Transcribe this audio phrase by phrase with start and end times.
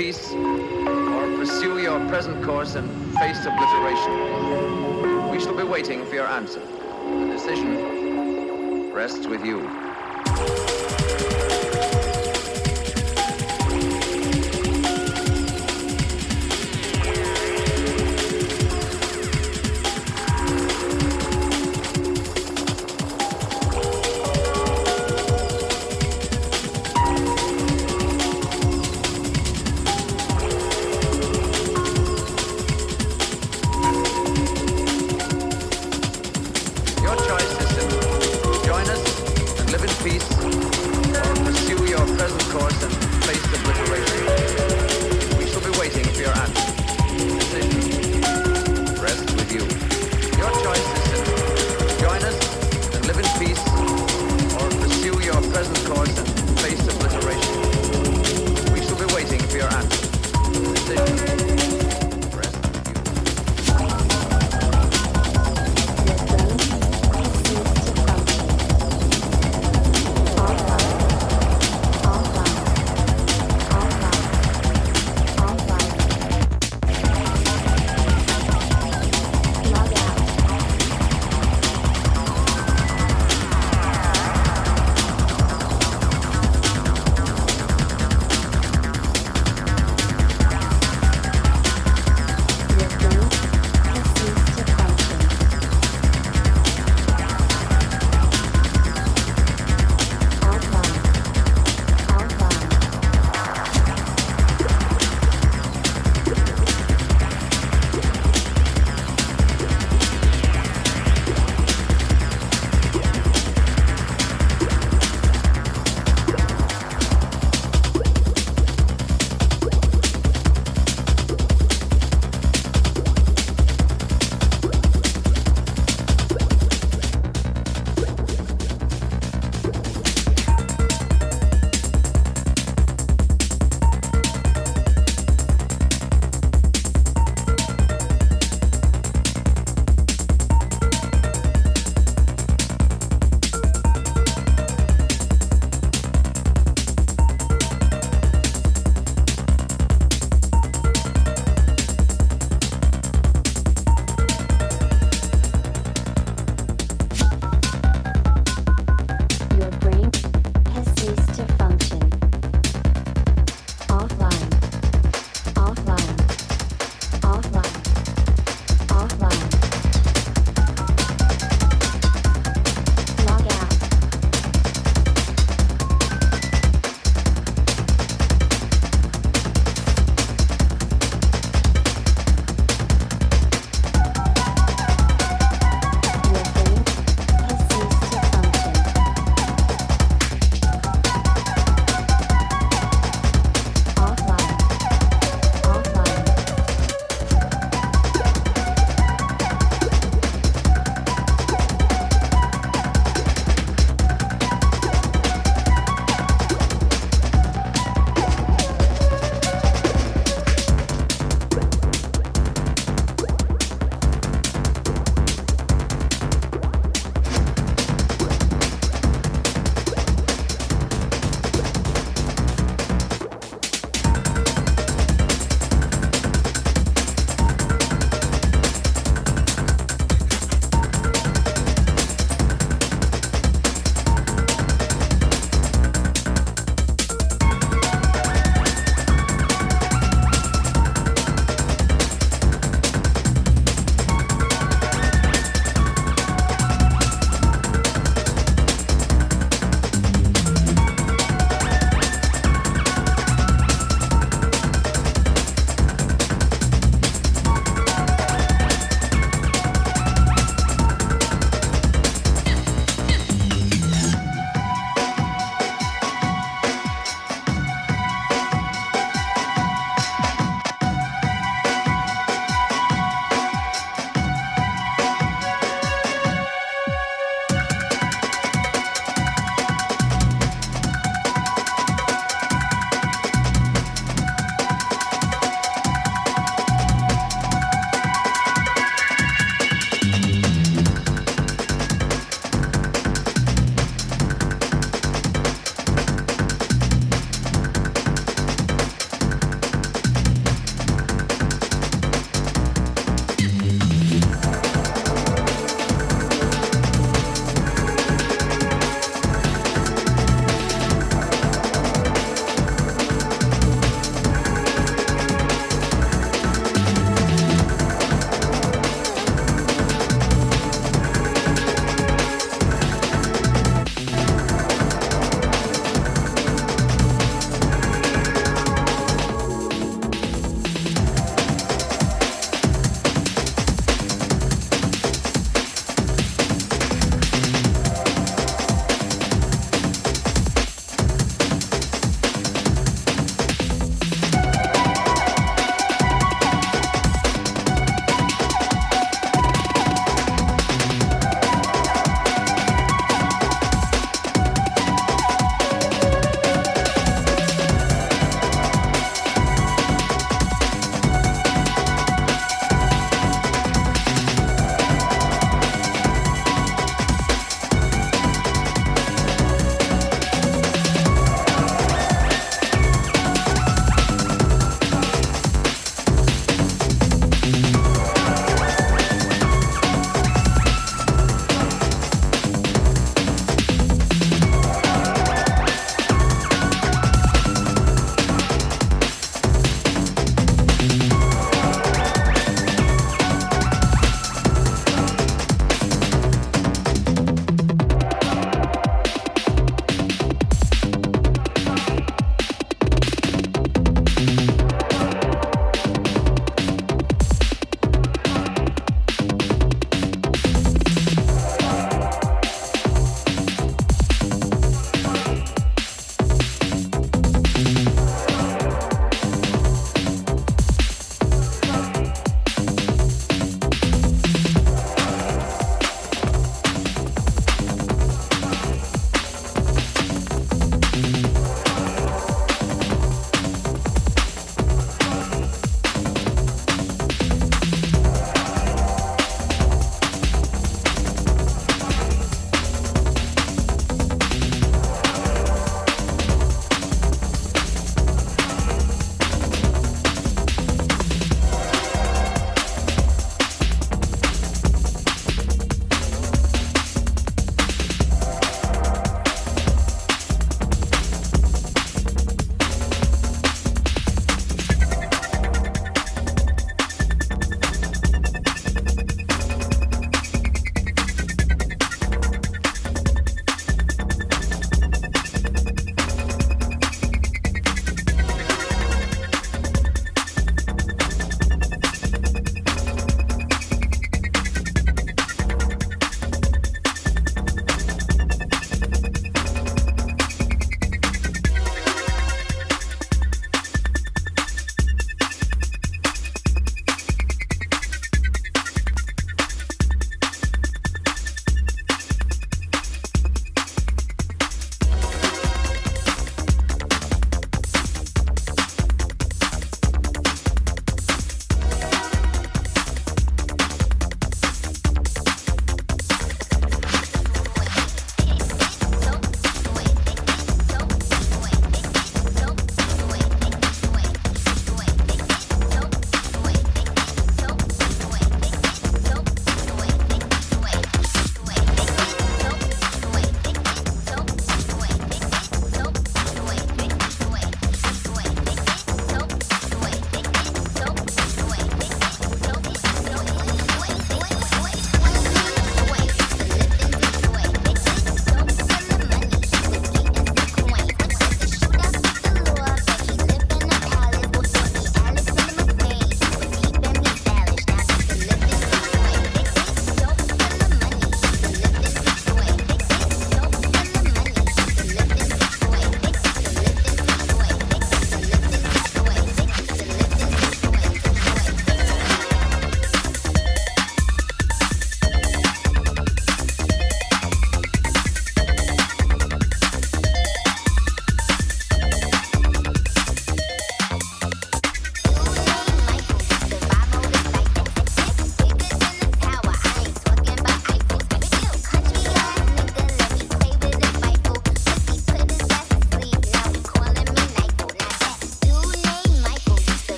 [0.00, 2.88] peace or pursue your present course and
[3.18, 5.30] face obliteration.
[5.30, 6.60] We shall be waiting for your answer.
[6.60, 9.69] The decision rests with you.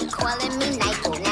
[0.00, 1.22] Now calling me Nyko.
[1.22, 1.31] Now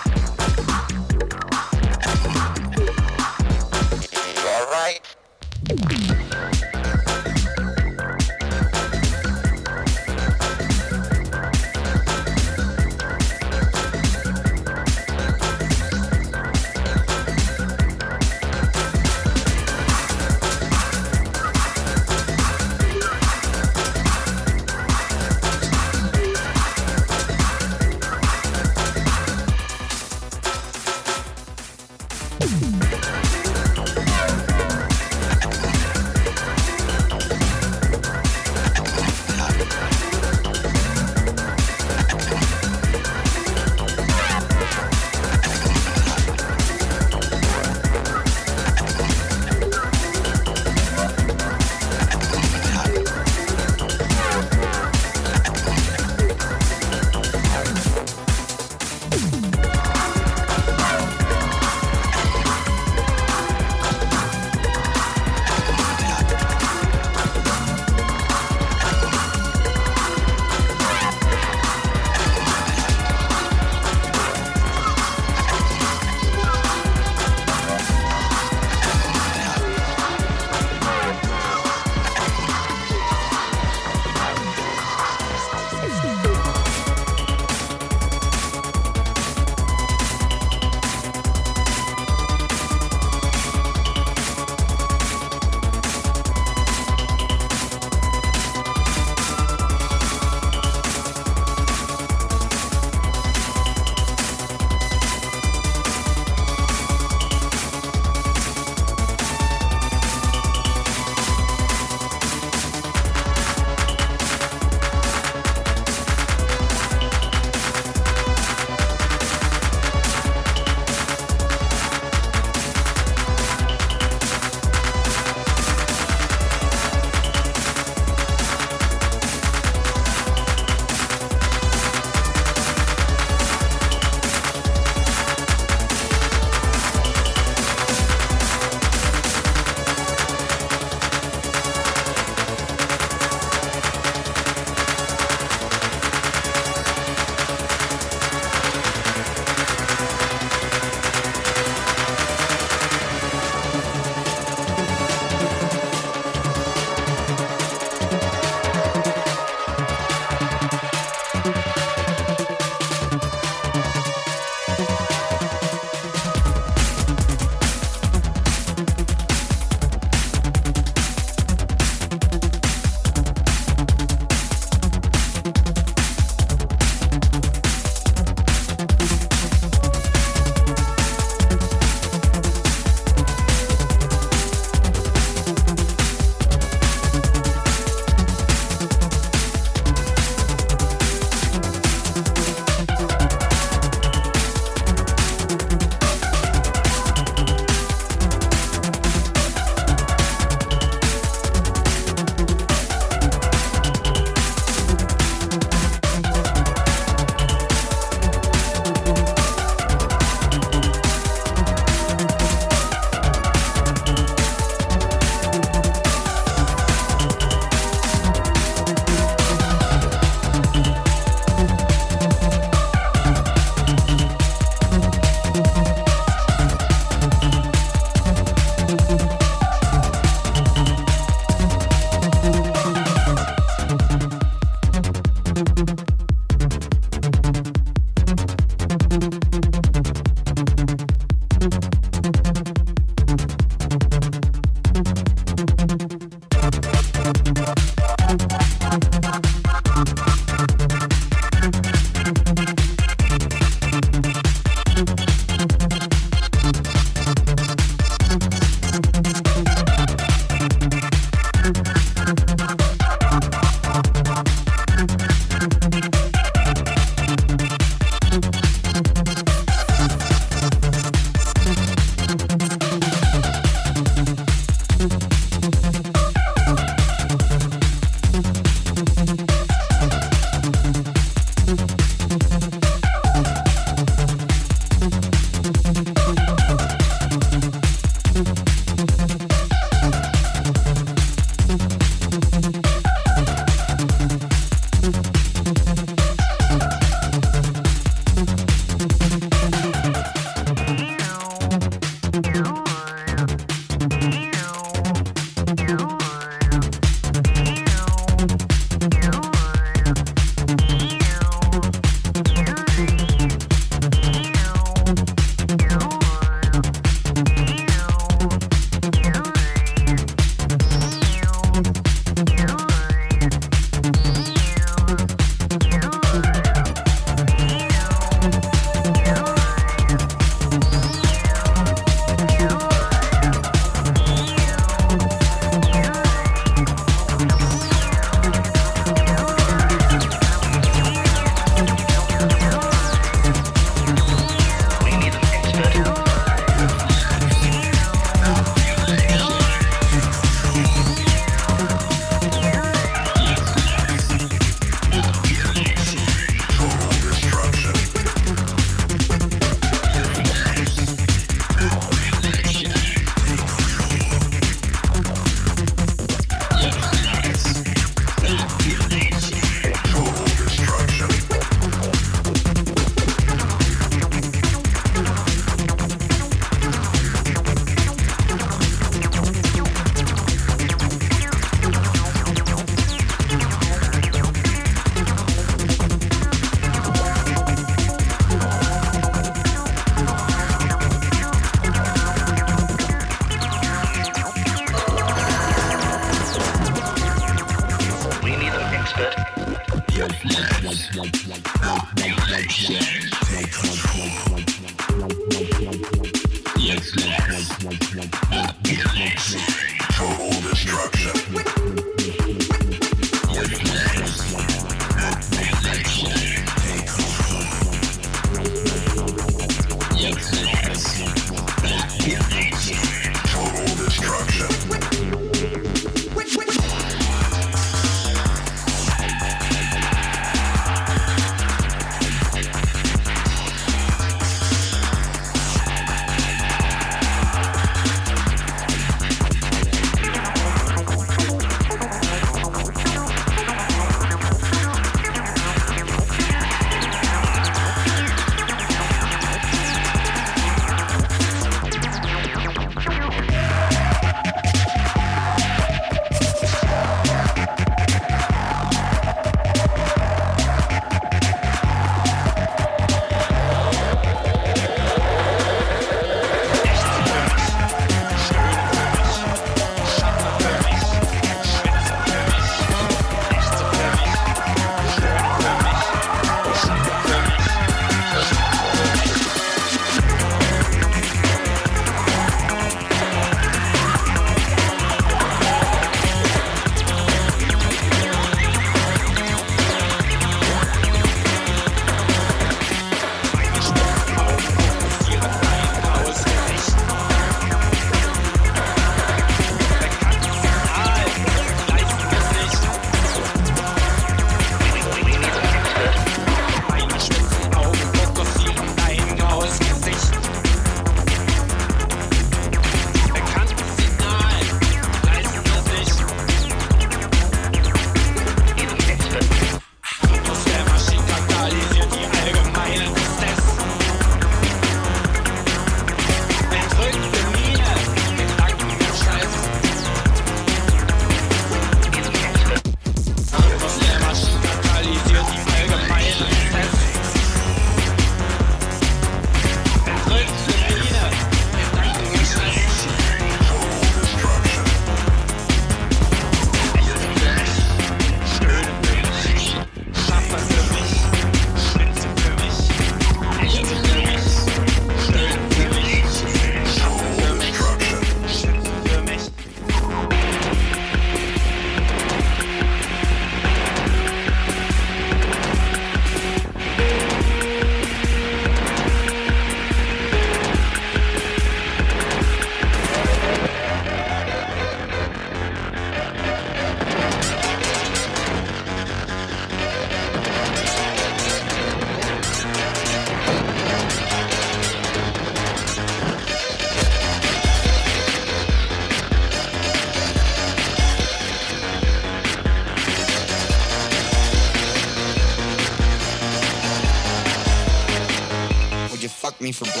[599.71, 600.00] for.